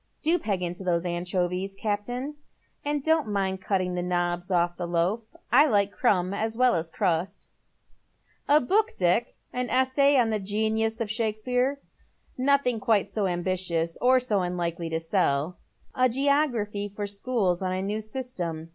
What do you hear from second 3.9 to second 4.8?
the knobs off